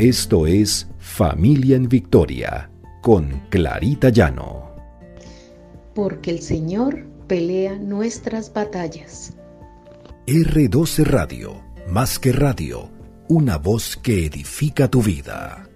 Esto 0.00 0.46
es 0.46 0.88
Familia 0.98 1.76
en 1.76 1.86
Victoria 1.86 2.70
con 3.02 3.38
Clarita 3.50 4.08
Llano. 4.08 4.74
Porque 5.94 6.30
el 6.30 6.40
Señor 6.40 7.04
pelea 7.26 7.76
nuestras 7.76 8.50
batallas. 8.50 9.36
R12 10.26 11.04
Radio, 11.04 11.62
más 11.86 12.18
que 12.18 12.32
radio, 12.32 12.88
una 13.28 13.58
voz 13.58 13.98
que 13.98 14.24
edifica 14.24 14.88
tu 14.88 15.02
vida. 15.02 15.68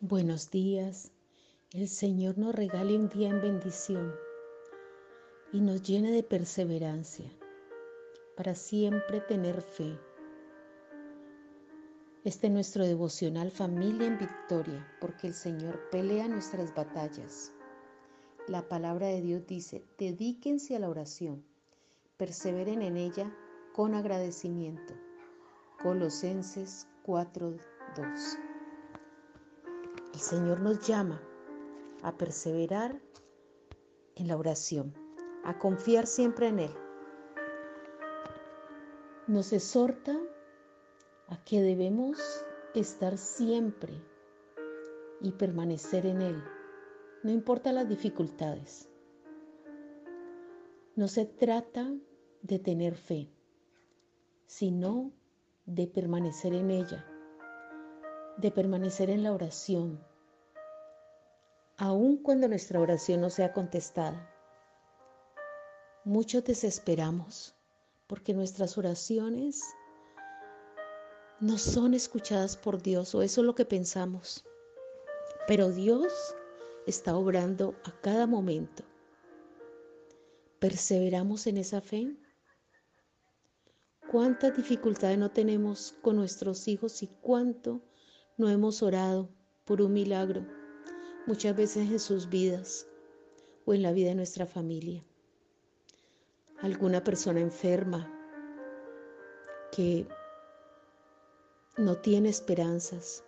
Buenos 0.00 0.50
días. 0.50 1.10
El 1.72 1.88
Señor 1.88 2.36
nos 2.36 2.54
regale 2.54 2.98
un 2.98 3.08
día 3.08 3.30
en 3.30 3.40
bendición 3.40 4.12
y 5.54 5.62
nos 5.62 5.82
llene 5.82 6.10
de 6.10 6.22
perseverancia 6.22 7.24
para 8.36 8.54
siempre 8.54 9.20
tener 9.20 9.62
fe. 9.62 9.98
Este 12.24 12.46
es 12.46 12.52
nuestro 12.52 12.84
devocional 12.84 13.50
Familia 13.50 14.06
en 14.06 14.18
Victoria, 14.18 14.86
porque 15.00 15.26
el 15.26 15.34
Señor 15.34 15.90
pelea 15.90 16.26
nuestras 16.26 16.74
batallas. 16.74 17.52
La 18.48 18.68
palabra 18.68 19.06
de 19.08 19.20
Dios 19.20 19.46
dice, 19.46 19.84
dedíquense 19.98 20.74
a 20.74 20.78
la 20.78 20.88
oración, 20.88 21.44
perseveren 22.16 22.82
en 22.82 22.96
ella 22.96 23.32
con 23.72 23.94
agradecimiento. 23.94 24.94
Colosenses 25.82 26.88
4:2. 27.04 27.58
El 30.14 30.20
Señor 30.20 30.60
nos 30.60 30.86
llama 30.86 31.20
a 32.02 32.16
perseverar 32.16 33.00
en 34.14 34.28
la 34.28 34.36
oración, 34.36 34.94
a 35.44 35.58
confiar 35.58 36.06
siempre 36.06 36.48
en 36.48 36.60
Él 36.60 36.83
nos 39.26 39.52
exhorta 39.54 40.14
a 41.28 41.42
que 41.44 41.62
debemos 41.62 42.18
estar 42.74 43.16
siempre 43.16 44.02
y 45.20 45.32
permanecer 45.32 46.04
en 46.04 46.20
Él, 46.20 46.44
no 47.22 47.30
importa 47.30 47.72
las 47.72 47.88
dificultades. 47.88 48.90
No 50.94 51.08
se 51.08 51.24
trata 51.24 51.90
de 52.42 52.58
tener 52.58 52.96
fe, 52.96 53.30
sino 54.46 55.10
de 55.64 55.86
permanecer 55.86 56.52
en 56.52 56.70
ella, 56.70 57.06
de 58.36 58.50
permanecer 58.50 59.08
en 59.08 59.22
la 59.22 59.32
oración, 59.32 60.04
aun 61.78 62.18
cuando 62.18 62.46
nuestra 62.46 62.78
oración 62.78 63.22
no 63.22 63.30
sea 63.30 63.54
contestada. 63.54 64.30
Muchos 66.04 66.44
desesperamos 66.44 67.56
porque 68.06 68.34
nuestras 68.34 68.76
oraciones 68.78 69.62
no 71.40 71.58
son 71.58 71.94
escuchadas 71.94 72.56
por 72.56 72.82
Dios, 72.82 73.14
o 73.14 73.22
eso 73.22 73.40
es 73.40 73.46
lo 73.46 73.54
que 73.54 73.64
pensamos. 73.64 74.44
Pero 75.46 75.70
Dios 75.70 76.12
está 76.86 77.16
obrando 77.16 77.74
a 77.84 77.92
cada 78.00 78.26
momento. 78.26 78.84
¿Perseveramos 80.58 81.46
en 81.46 81.58
esa 81.58 81.80
fe? 81.80 82.16
¿Cuántas 84.10 84.56
dificultades 84.56 85.18
no 85.18 85.30
tenemos 85.30 85.94
con 86.02 86.16
nuestros 86.16 86.68
hijos 86.68 87.02
y 87.02 87.08
cuánto 87.20 87.82
no 88.36 88.48
hemos 88.48 88.82
orado 88.82 89.28
por 89.64 89.82
un 89.82 89.92
milagro, 89.92 90.46
muchas 91.26 91.56
veces 91.56 91.90
en 91.90 91.98
sus 91.98 92.28
vidas 92.28 92.86
o 93.64 93.74
en 93.74 93.82
la 93.82 93.92
vida 93.92 94.10
de 94.10 94.14
nuestra 94.14 94.46
familia? 94.46 95.04
Alguna 96.60 97.02
persona 97.02 97.40
enferma 97.40 98.10
que 99.72 100.06
no 101.76 101.96
tiene 101.96 102.28
esperanzas, 102.28 103.24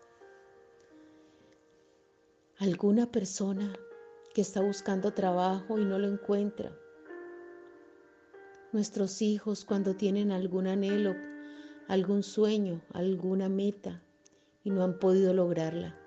alguna 2.58 3.10
persona 3.10 3.74
que 4.32 4.40
está 4.40 4.60
buscando 4.60 5.12
trabajo 5.12 5.78
y 5.78 5.84
no 5.84 5.98
lo 5.98 6.08
encuentra, 6.08 6.72
nuestros 8.72 9.22
hijos 9.22 9.64
cuando 9.64 9.96
tienen 9.96 10.30
algún 10.30 10.66
anhelo, 10.66 11.14
algún 11.88 12.22
sueño, 12.22 12.80
alguna 12.92 13.48
meta 13.48 14.02
y 14.62 14.70
no 14.70 14.84
han 14.84 14.98
podido 14.98 15.32
lograrla, 15.32 15.98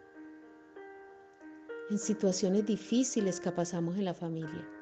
en 1.89 1.97
situaciones 1.97 2.65
difíciles 2.65 3.39
que 3.39 3.51
pasamos 3.51 3.97
en 3.97 4.05
la 4.05 4.13
familia. 4.13 4.78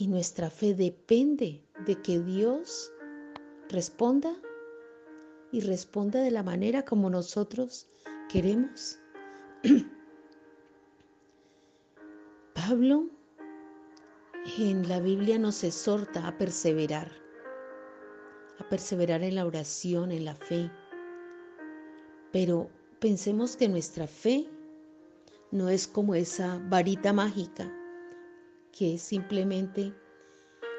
Y 0.00 0.06
nuestra 0.06 0.48
fe 0.48 0.74
depende 0.74 1.60
de 1.84 2.00
que 2.00 2.20
Dios 2.20 2.92
responda 3.68 4.32
y 5.50 5.60
responda 5.60 6.22
de 6.22 6.30
la 6.30 6.44
manera 6.44 6.84
como 6.84 7.10
nosotros 7.10 7.88
queremos. 8.28 9.00
Pablo 12.54 13.10
en 14.56 14.88
la 14.88 15.00
Biblia 15.00 15.36
nos 15.36 15.64
exhorta 15.64 16.28
a 16.28 16.38
perseverar, 16.38 17.10
a 18.60 18.68
perseverar 18.68 19.24
en 19.24 19.34
la 19.34 19.46
oración, 19.46 20.12
en 20.12 20.26
la 20.26 20.36
fe. 20.36 20.70
Pero 22.30 22.70
pensemos 23.00 23.56
que 23.56 23.68
nuestra 23.68 24.06
fe 24.06 24.46
no 25.50 25.68
es 25.68 25.88
como 25.88 26.14
esa 26.14 26.62
varita 26.68 27.12
mágica 27.12 27.74
que 28.78 28.96
simplemente 28.96 29.92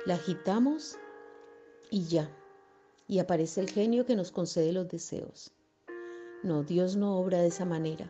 la 0.06 0.14
agitamos 0.14 0.98
y 1.92 2.06
ya, 2.06 2.34
y 3.10 3.20
aparece 3.20 3.60
el 3.60 3.70
genio 3.70 4.06
que 4.06 4.16
nos 4.16 4.32
concede 4.32 4.72
los 4.72 4.88
deseos. 4.88 5.54
No, 6.42 6.64
Dios 6.64 6.96
no 6.96 7.18
obra 7.18 7.40
de 7.40 7.48
esa 7.48 7.66
manera. 7.66 8.10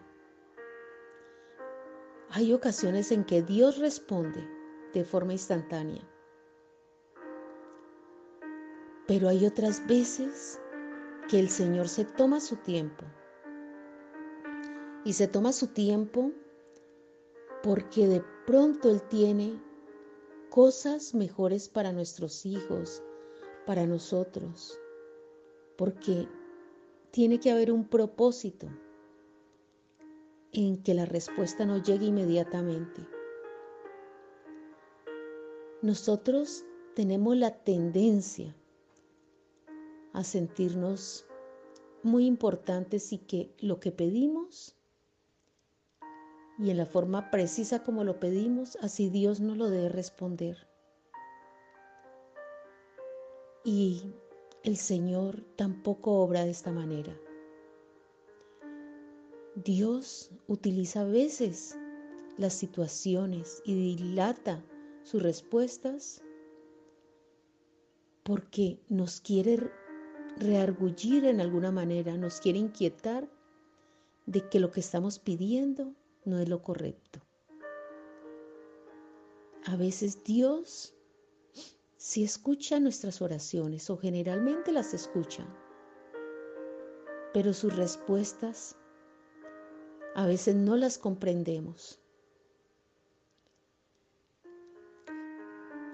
Hay 2.30 2.54
ocasiones 2.54 3.12
en 3.12 3.24
que 3.24 3.42
Dios 3.42 3.80
responde 3.80 4.48
de 4.94 5.04
forma 5.04 5.34
instantánea, 5.34 6.08
pero 9.08 9.28
hay 9.28 9.44
otras 9.48 9.88
veces 9.88 10.62
que 11.28 11.40
el 11.40 11.50
Señor 11.50 11.88
se 11.88 12.06
toma 12.06 12.40
su 12.40 12.58
tiempo. 12.58 13.06
Y 15.04 15.14
se 15.14 15.28
toma 15.28 15.52
su 15.52 15.66
tiempo 15.66 16.32
porque 17.64 18.06
de 18.06 18.24
pronto 18.46 18.92
Él 18.92 19.02
tiene 19.04 19.69
cosas 20.60 21.16
mejores 21.16 21.70
para 21.70 21.94
nuestros 21.94 22.46
hijos, 22.46 23.02
para 23.66 23.86
nosotros, 23.86 24.78
porque 25.78 26.28
tiene 27.12 27.40
que 27.40 27.50
haber 27.50 27.72
un 27.72 27.88
propósito 27.88 28.68
en 30.52 30.84
que 30.84 30.94
la 30.94 31.06
respuesta 31.06 31.66
no 31.66 31.82
llegue 31.82 32.08
inmediatamente. 32.08 33.08
Nosotros 35.82 36.66
tenemos 36.94 37.38
la 37.38 37.64
tendencia 37.64 38.54
a 40.12 40.26
sentirnos 40.26 41.26
muy 42.04 42.26
importantes 42.26 43.14
y 43.14 43.20
que 43.20 43.56
lo 43.60 43.80
que 43.80 43.94
pedimos 43.94 44.76
y 46.60 46.72
en 46.72 46.78
la 46.78 46.86
forma 46.86 47.32
precisa 47.32 47.84
como 47.84 48.04
lo 48.04 48.20
pedimos, 48.20 48.78
así 48.82 49.10
Dios 49.10 49.40
nos 49.40 49.58
lo 49.58 49.70
debe 49.70 49.88
responder. 49.88 50.68
Y 53.64 54.14
el 54.64 54.76
Señor 54.76 55.42
tampoco 55.56 56.20
obra 56.20 56.44
de 56.44 56.52
esta 56.52 56.72
manera. 56.72 57.18
Dios 59.56 60.32
utiliza 60.48 61.02
a 61.02 61.06
veces 61.06 61.78
las 62.38 62.54
situaciones 62.54 63.62
y 63.66 63.96
dilata 63.96 64.64
sus 65.04 65.24
respuestas 65.24 66.22
porque 68.24 68.80
nos 68.90 69.22
quiere 69.22 69.72
reargullir 70.38 71.26
en 71.26 71.40
alguna 71.40 71.72
manera, 71.72 72.18
nos 72.18 72.40
quiere 72.42 72.60
inquietar 72.60 73.30
de 74.26 74.48
que 74.50 74.60
lo 74.60 74.72
que 74.72 74.82
estamos 74.82 75.20
pidiendo 75.20 75.94
no 76.26 76.40
es 76.40 76.50
lo 76.50 76.62
correcto. 76.62 77.20
A 79.66 79.76
veces 79.76 80.24
Dios 80.24 80.94
sí 81.98 82.24
escucha 82.24 82.80
nuestras 82.80 83.22
oraciones 83.22 83.90
o 83.90 83.98
generalmente 83.98 84.72
las 84.72 84.94
escucha, 84.94 85.46
pero 87.34 87.54
sus 87.54 87.76
respuestas 87.76 88.76
a 90.16 90.26
veces 90.26 90.56
no 90.56 90.76
las 90.76 90.98
comprendemos. 90.98 92.00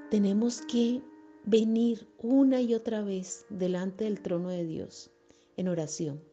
Tenemos 0.10 0.62
que 0.62 1.02
venir 1.44 2.08
una 2.20 2.62
y 2.62 2.74
otra 2.74 3.02
vez 3.02 3.46
delante 3.50 4.06
del 4.06 4.22
trono 4.22 4.50
de 4.50 4.64
Dios 4.64 5.12
en 5.58 5.68
oración. 5.68 6.24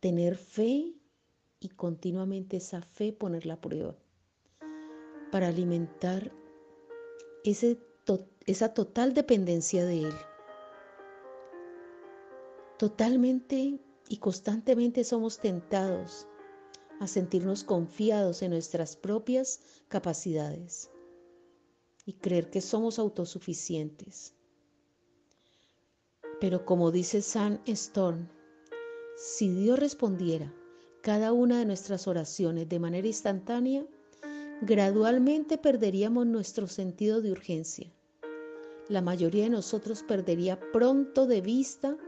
Tener 0.00 0.36
fe 0.36 0.93
y 1.64 1.70
continuamente 1.70 2.58
esa 2.58 2.82
fe 2.82 3.14
ponerla 3.14 3.54
a 3.54 3.60
prueba 3.62 3.96
para 5.32 5.48
alimentar 5.48 6.30
ese 7.42 7.80
esa 8.44 8.74
total 8.74 9.14
dependencia 9.14 9.86
de 9.86 10.00
Él. 10.00 10.14
Totalmente 12.76 13.80
y 14.10 14.16
constantemente 14.18 15.04
somos 15.04 15.38
tentados 15.38 16.26
a 17.00 17.06
sentirnos 17.06 17.64
confiados 17.64 18.42
en 18.42 18.50
nuestras 18.50 18.94
propias 18.94 19.60
capacidades 19.88 20.90
y 22.04 22.12
creer 22.12 22.50
que 22.50 22.60
somos 22.60 22.98
autosuficientes. 22.98 24.34
Pero 26.42 26.66
como 26.66 26.90
dice 26.90 27.22
San 27.22 27.62
Storm, 27.64 28.28
si 29.16 29.48
Dios 29.48 29.78
respondiera 29.78 30.52
cada 31.04 31.34
una 31.34 31.58
de 31.58 31.66
nuestras 31.66 32.08
oraciones 32.08 32.66
de 32.66 32.78
manera 32.78 33.06
instantánea, 33.06 33.84
gradualmente 34.62 35.58
perderíamos 35.58 36.26
nuestro 36.26 36.66
sentido 36.66 37.20
de 37.20 37.30
urgencia. 37.30 37.92
La 38.88 39.02
mayoría 39.02 39.44
de 39.44 39.50
nosotros 39.50 40.02
perdería 40.02 40.58
pronto 40.72 41.26
de 41.26 41.42
vista 41.42 41.98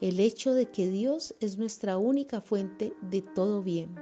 el 0.00 0.20
hecho 0.20 0.54
de 0.54 0.66
que 0.66 0.88
Dios 0.88 1.34
es 1.40 1.58
nuestra 1.58 1.98
única 1.98 2.40
fuente 2.40 2.94
de 3.02 3.20
todo 3.20 3.64
bien. 3.64 3.96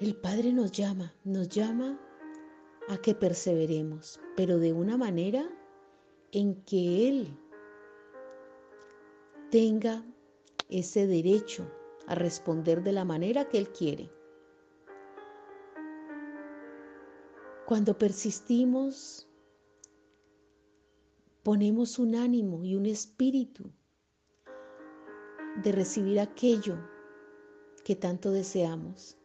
El 0.00 0.16
Padre 0.16 0.54
nos 0.54 0.72
llama, 0.72 1.12
nos 1.22 1.50
llama 1.50 2.00
a 2.88 2.96
que 2.96 3.14
perseveremos, 3.14 4.18
pero 4.38 4.58
de 4.58 4.72
una 4.72 4.96
manera 4.96 5.46
en 6.32 6.54
que 6.62 7.10
Él 7.10 7.28
tenga 9.50 10.02
ese 10.70 11.06
derecho 11.06 11.70
a 12.06 12.14
responder 12.14 12.82
de 12.82 12.92
la 12.92 13.04
manera 13.04 13.48
que 13.48 13.58
Él 13.58 13.68
quiere. 13.70 14.10
Cuando 17.66 17.96
persistimos, 17.96 19.28
ponemos 21.42 21.98
un 21.98 22.16
ánimo 22.16 22.64
y 22.64 22.74
un 22.74 22.86
espíritu 22.86 23.70
de 25.62 25.72
recibir 25.72 26.20
aquello 26.20 26.76
que 27.84 27.96
tanto 27.96 28.30
deseamos. 28.30 29.16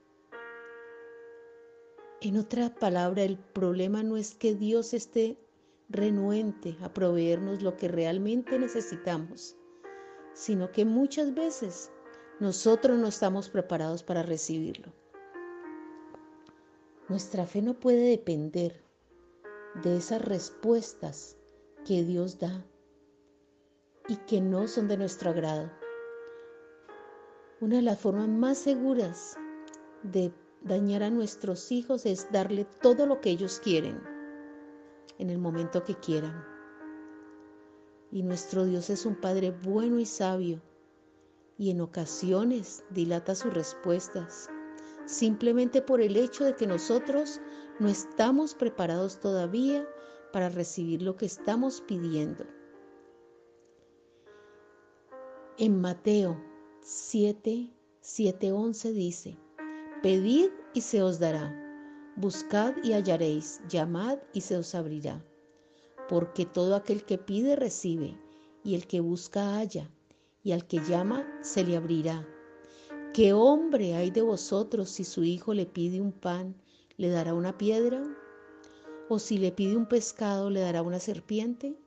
En 2.21 2.38
otra 2.38 2.74
palabra, 2.74 3.24
el 3.24 3.38
problema 3.38 4.01
no 4.03 4.18
es 4.18 4.36
que 4.36 4.56
Dios 4.56 4.94
esté 4.94 5.38
renuente 5.89 6.77
a 6.81 6.94
proveernos 6.94 7.62
lo 7.62 7.75
que 7.77 7.88
realmente 7.88 8.57
necesitamos, 8.57 9.56
sino 10.35 10.71
que 10.71 10.85
muchas 10.85 11.33
veces 11.33 11.89
nosotros 12.39 12.99
no 12.99 13.07
estamos 13.07 13.49
preparados 13.49 14.03
para 14.03 14.21
recibirlo. 14.21 14.91
Nuestra 17.07 17.45
fe 17.47 17.61
no 17.61 17.73
puede 17.79 18.09
depender 18.09 18.83
de 19.81 19.97
esas 19.97 20.21
respuestas 20.21 21.37
que 21.85 22.03
Dios 22.03 22.37
da 22.37 22.65
y 24.07 24.17
que 24.17 24.41
no 24.41 24.67
son 24.67 24.87
de 24.87 24.97
nuestro 24.97 25.29
agrado. 25.29 25.71
Una 27.61 27.77
de 27.77 27.81
las 27.81 27.99
formas 27.99 28.27
más 28.27 28.57
seguras 28.57 29.37
de 30.03 30.33
dañar 30.61 31.03
a 31.03 31.09
nuestros 31.09 31.71
hijos 31.71 32.05
es 32.05 32.29
darle 32.31 32.65
todo 32.81 33.05
lo 33.05 33.21
que 33.21 33.29
ellos 33.29 33.61
quieren 33.63 34.01
en 35.17 35.29
el 35.29 35.37
momento 35.37 35.85
que 35.85 35.95
quieran. 35.95 36.55
Y 38.12 38.24
nuestro 38.24 38.66
Dios 38.66 38.90
es 38.90 39.06
un 39.06 39.16
Padre 39.16 39.52
bueno 39.52 40.00
y 40.00 40.06
sabio 40.06 40.62
y 41.57 41.72
en 41.72 41.81
ocasiones 41.81 42.84
dilata 42.90 43.36
sus 43.36 43.54
respuestas 43.54 44.50
simplemente 45.06 45.81
por 45.81 46.02
el 46.02 46.18
hecho 46.18 46.44
de 46.44 46.56
que 46.56 46.68
nosotros 46.68 47.40
no 47.80 47.88
estamos 47.88 48.56
preparados 48.56 49.19
todavía 49.19 49.88
para 50.34 50.50
recibir 50.50 51.02
lo 51.02 51.16
que 51.16 51.25
estamos 51.25 51.81
pidiendo. 51.81 52.44
En 55.57 55.80
Mateo 55.80 56.42
7, 56.81 57.72
7, 58.02 58.52
11 58.52 58.92
dice, 58.92 59.38
Pedid 60.02 60.50
y 60.74 60.81
se 60.81 61.02
os 61.02 61.19
dará, 61.19 61.54
buscad 62.18 62.74
y 62.84 62.92
hallaréis, 62.94 63.62
llamad 63.69 64.18
y 64.34 64.42
se 64.42 64.57
os 64.57 64.75
abrirá. 64.75 65.24
Porque 66.07 66.46
todo 66.46 66.75
aquel 66.75 67.04
que 67.04 67.18
pide 67.18 67.56
recibe, 67.56 68.18
y 68.63 68.75
el 68.75 68.88
que 68.88 69.00
busca 69.00 69.56
halla, 69.57 69.90
y 70.44 70.52
al 70.52 70.68
que 70.68 70.80
llama 70.80 71.25
se 71.42 71.63
le 71.63 71.75
abrirá. 71.75 72.28
¿Qué 73.13 73.34
hombre 73.34 73.96
hay 73.96 74.12
de 74.12 74.22
vosotros 74.22 74.90
si 74.90 75.04
su 75.04 75.24
hijo 75.24 75.54
le 75.54 75.66
pide 75.66 76.02
un 76.02 76.12
pan, 76.12 76.56
le 76.98 77.10
dará 77.10 77.34
una 77.34 77.57
piedra? 77.57 78.04
¿O 79.10 79.19
si 79.19 79.38
le 79.38 79.52
pide 79.52 79.75
un 79.75 79.88
pescado, 79.88 80.50
le 80.50 80.60
dará 80.60 80.81
una 80.81 81.00
serpiente? 81.00 81.78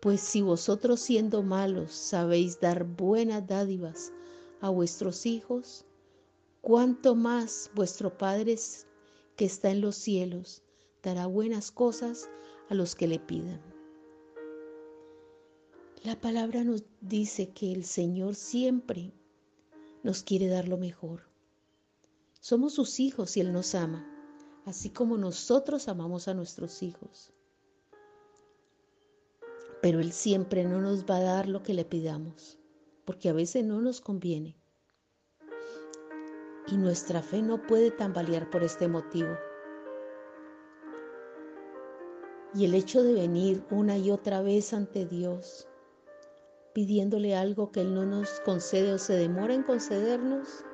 Pues 0.00 0.20
si 0.20 0.40
vosotros 0.40 1.00
siendo 1.00 1.42
malos 1.42 1.92
sabéis 1.92 2.60
dar 2.60 2.84
buenas 2.84 3.46
dádivas 3.46 4.12
a 4.60 4.70
vuestros 4.70 5.26
hijos, 5.26 5.84
cuánto 6.60 7.14
más 7.14 7.70
vuestro 7.74 8.16
Padre 8.16 8.56
que 9.36 9.44
está 9.44 9.70
en 9.70 9.80
los 9.80 9.96
cielos 9.96 10.62
dará 11.02 11.26
buenas 11.26 11.70
cosas 11.70 12.28
a 12.68 12.74
los 12.74 12.94
que 12.94 13.06
le 13.06 13.18
pidan. 13.18 13.60
La 16.04 16.20
palabra 16.20 16.64
nos 16.64 16.84
dice 17.00 17.50
que 17.50 17.72
el 17.72 17.84
Señor 17.84 18.34
siempre 18.34 19.12
nos 20.02 20.22
quiere 20.22 20.46
dar 20.48 20.68
lo 20.68 20.78
mejor. 20.78 21.22
Somos 22.40 22.74
sus 22.74 23.00
hijos 23.00 23.36
y 23.36 23.40
Él 23.40 23.52
nos 23.52 23.74
ama 23.74 24.14
así 24.68 24.90
como 24.90 25.16
nosotros 25.16 25.88
amamos 25.88 26.28
a 26.28 26.34
nuestros 26.34 26.82
hijos. 26.82 27.32
Pero 29.80 30.00
Él 30.00 30.12
siempre 30.12 30.64
no 30.64 30.80
nos 30.80 31.06
va 31.06 31.16
a 31.16 31.22
dar 31.22 31.48
lo 31.48 31.62
que 31.62 31.72
le 31.72 31.86
pidamos, 31.86 32.58
porque 33.06 33.30
a 33.30 33.32
veces 33.32 33.64
no 33.64 33.80
nos 33.80 34.02
conviene. 34.02 34.56
Y 36.66 36.76
nuestra 36.76 37.22
fe 37.22 37.40
no 37.40 37.66
puede 37.66 37.90
tambalear 37.90 38.50
por 38.50 38.62
este 38.62 38.88
motivo. 38.88 39.34
Y 42.54 42.64
el 42.64 42.74
hecho 42.74 43.02
de 43.02 43.12
venir 43.12 43.62
una 43.70 43.98
y 43.98 44.10
otra 44.10 44.40
vez 44.40 44.72
ante 44.72 45.04
Dios, 45.04 45.68
pidiéndole 46.72 47.36
algo 47.36 47.70
que 47.70 47.82
Él 47.82 47.94
no 47.94 48.06
nos 48.06 48.40
concede 48.40 48.92
o 48.94 48.98
se 48.98 49.14
demora 49.14 49.52
en 49.52 49.62
concedernos, 49.62 50.64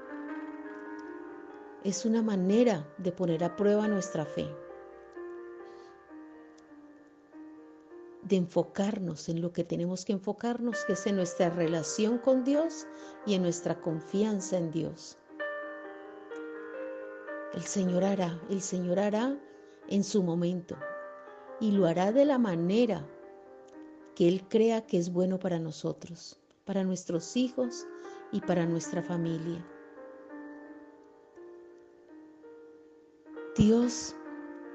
es 1.82 2.04
una 2.04 2.22
manera 2.22 2.88
de 2.98 3.10
poner 3.10 3.42
a 3.42 3.56
prueba 3.56 3.88
nuestra 3.88 4.24
fe, 4.24 4.48
de 8.22 8.36
enfocarnos 8.36 9.28
en 9.28 9.42
lo 9.42 9.52
que 9.52 9.64
tenemos 9.64 10.04
que 10.04 10.12
enfocarnos, 10.12 10.84
que 10.86 10.94
es 10.94 11.06
en 11.06 11.16
nuestra 11.16 11.50
relación 11.50 12.18
con 12.18 12.44
Dios 12.44 12.86
y 13.26 13.34
en 13.34 13.42
nuestra 13.42 13.80
confianza 13.80 14.56
en 14.56 14.70
Dios. 14.70 15.18
El 17.52 17.62
Señor 17.62 18.04
hará, 18.04 18.40
el 18.48 18.62
Señor 18.62 18.98
hará 18.98 19.36
en 19.88 20.04
su 20.04 20.22
momento 20.22 20.76
y 21.60 21.72
lo 21.72 21.86
hará 21.86 22.12
de 22.12 22.24
la 22.24 22.38
manera 22.38 23.06
que 24.14 24.28
Él 24.28 24.46
crea 24.48 24.86
que 24.86 24.98
es 24.98 25.12
bueno 25.12 25.38
para 25.38 25.58
nosotros, 25.58 26.40
para 26.64 26.84
nuestros 26.84 27.36
hijos 27.36 27.86
y 28.32 28.40
para 28.40 28.66
nuestra 28.66 29.02
familia. 29.02 29.64
Dios 33.56 34.14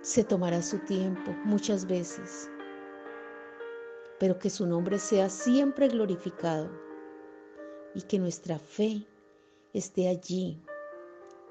se 0.02 0.24
tomará 0.24 0.62
su 0.62 0.80
tiempo 0.80 1.32
muchas 1.44 1.86
veces, 1.86 2.50
pero 4.20 4.40
que 4.40 4.50
su 4.50 4.66
nombre 4.66 5.00
sea 5.00 5.30
siempre 5.30 5.90
glorificado 5.90 6.70
y 7.94 8.02
que 8.04 8.20
nuestra 8.20 8.58
fe 8.58 9.06
esté 9.74 10.08
allí, 10.08 10.64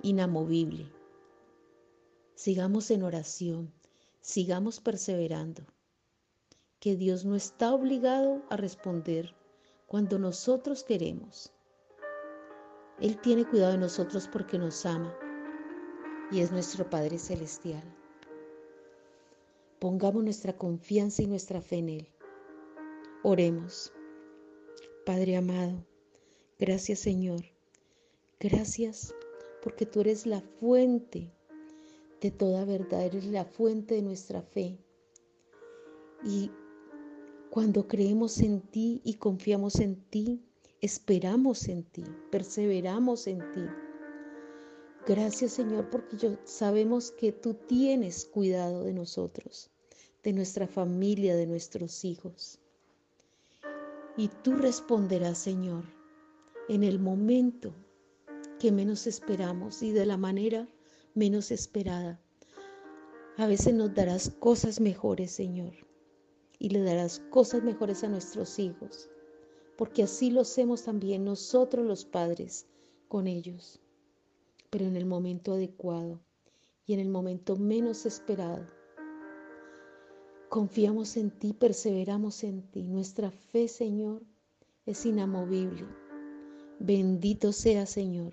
inamovible. 0.02 0.90
Sigamos 2.34 2.90
en 2.90 3.02
oración, 3.02 3.72
sigamos 4.20 4.80
perseverando, 4.80 5.62
que 6.80 6.96
Dios 6.96 7.24
no 7.24 7.34
está 7.34 7.72
obligado 7.72 8.42
a 8.50 8.56
responder 8.56 9.34
cuando 9.86 10.18
nosotros 10.18 10.84
queremos. 10.84 11.52
Él 13.00 13.20
tiene 13.20 13.44
cuidado 13.44 13.72
de 13.72 13.78
nosotros 13.78 14.28
porque 14.28 14.58
nos 14.58 14.84
ama 14.86 15.14
y 16.30 16.40
es 16.40 16.52
nuestro 16.52 16.88
Padre 16.88 17.18
Celestial. 17.18 17.82
Pongamos 19.78 20.24
nuestra 20.24 20.56
confianza 20.56 21.22
y 21.22 21.26
nuestra 21.26 21.60
fe 21.60 21.76
en 21.76 21.88
Él. 21.88 22.08
Oremos. 23.22 23.92
Padre 25.06 25.36
amado, 25.36 25.86
gracias 26.58 26.98
Señor. 26.98 27.40
Gracias 28.40 29.14
porque 29.62 29.86
tú 29.86 30.00
eres 30.00 30.26
la 30.26 30.40
fuente 30.40 31.32
de 32.20 32.30
toda 32.30 32.64
verdad, 32.64 33.04
eres 33.04 33.26
la 33.26 33.44
fuente 33.44 33.94
de 33.94 34.02
nuestra 34.02 34.42
fe. 34.42 34.78
Y 36.24 36.50
cuando 37.50 37.86
creemos 37.86 38.40
en 38.40 38.60
ti 38.60 39.00
y 39.04 39.14
confiamos 39.14 39.76
en 39.80 39.96
ti, 40.10 40.42
esperamos 40.80 41.68
en 41.68 41.84
ti, 41.84 42.04
perseveramos 42.30 43.26
en 43.26 43.38
ti 43.52 43.62
Gracias 45.08 45.52
Señor 45.52 45.88
porque 45.88 46.18
yo 46.18 46.36
sabemos 46.44 47.12
que 47.12 47.32
tú 47.32 47.54
tienes 47.54 48.26
cuidado 48.26 48.84
de 48.84 48.92
nosotros, 48.92 49.70
de 50.22 50.34
nuestra 50.34 50.66
familia, 50.66 51.34
de 51.34 51.46
nuestros 51.46 52.04
hijos. 52.04 52.60
Y 54.18 54.28
tú 54.42 54.52
responderás 54.52 55.38
Señor 55.38 55.84
en 56.68 56.84
el 56.84 56.98
momento 56.98 57.72
que 58.58 58.70
menos 58.70 59.06
esperamos 59.06 59.82
y 59.82 59.92
de 59.92 60.04
la 60.04 60.18
manera 60.18 60.68
menos 61.14 61.50
esperada. 61.50 62.20
A 63.36 63.46
veces 63.46 63.74
nos 63.74 63.94
darás 63.94 64.30
cosas 64.30 64.80
mejores, 64.80 65.30
Señor, 65.30 65.72
y 66.58 66.70
le 66.70 66.82
darás 66.82 67.20
cosas 67.30 67.62
mejores 67.62 68.02
a 68.04 68.08
nuestros 68.08 68.58
hijos, 68.58 69.08
porque 69.76 70.02
así 70.02 70.30
lo 70.30 70.40
hacemos 70.40 70.84
también 70.84 71.24
nosotros 71.24 71.86
los 71.86 72.04
padres 72.04 72.66
con 73.06 73.26
ellos, 73.26 73.80
pero 74.70 74.86
en 74.86 74.96
el 74.96 75.06
momento 75.06 75.52
adecuado 75.52 76.20
y 76.86 76.94
en 76.94 77.00
el 77.00 77.08
momento 77.08 77.56
menos 77.56 78.06
esperado. 78.06 78.66
Confiamos 80.48 81.16
en 81.18 81.30
ti, 81.30 81.52
perseveramos 81.52 82.42
en 82.42 82.62
ti. 82.62 82.88
Nuestra 82.88 83.30
fe, 83.30 83.68
Señor, 83.68 84.22
es 84.86 85.04
inamovible. 85.04 85.86
Bendito 86.80 87.52
sea, 87.52 87.84
Señor, 87.84 88.32